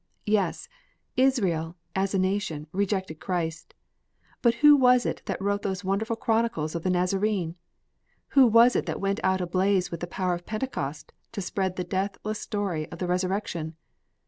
"Yes, 0.25 0.67
Israel, 1.15 1.75
as 1.95 2.15
a 2.15 2.17
nation, 2.17 2.65
rejected 2.71 3.19
Christ; 3.19 3.75
but 4.41 4.55
who 4.55 4.75
was 4.75 5.05
it 5.05 5.21
that 5.25 5.39
wrote 5.39 5.61
those 5.61 5.83
wonderful 5.83 6.15
chronicles 6.15 6.73
of 6.73 6.81
the 6.81 6.89
Nazarene? 6.89 7.53
Who 8.29 8.47
was 8.47 8.75
it 8.75 8.87
that 8.87 8.99
went 8.99 9.19
out 9.23 9.41
ablaze 9.41 9.91
with 9.91 9.99
the 9.99 10.07
power 10.07 10.33
of 10.33 10.47
Pentecost 10.47 11.13
to 11.33 11.41
spread 11.43 11.75
the 11.75 11.83
deathless 11.83 12.39
story 12.39 12.89
of 12.89 12.97
the 12.97 13.05
resurrection? 13.05 13.75